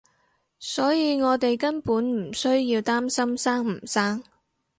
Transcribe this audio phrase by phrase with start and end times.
[0.57, 4.23] 所以我哋根本唔需要擔心生唔生